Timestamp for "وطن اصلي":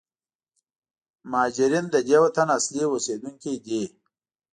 2.25-2.83